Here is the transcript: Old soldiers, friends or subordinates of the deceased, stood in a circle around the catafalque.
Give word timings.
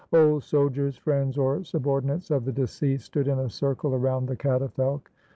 Old 0.11 0.43
soldiers, 0.43 0.97
friends 0.97 1.37
or 1.37 1.63
subordinates 1.63 2.31
of 2.31 2.43
the 2.43 2.51
deceased, 2.51 3.05
stood 3.05 3.27
in 3.27 3.37
a 3.37 3.51
circle 3.51 3.93
around 3.93 4.25
the 4.25 4.35
catafalque. 4.35 5.11